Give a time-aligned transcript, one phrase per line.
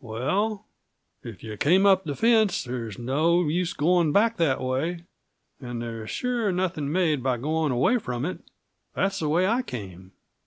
[0.00, 0.64] "Well,
[1.22, 5.04] if you came up the fence, there's no use going back that way;
[5.60, 8.40] and there's sure nothing made by going away from it.
[8.94, 10.12] that's the way I came.